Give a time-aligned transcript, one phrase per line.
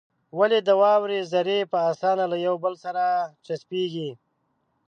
[0.39, 3.03] ولې د واورې ذرې په اسانه له يو بل سره
[3.45, 4.09] چسپېږي؟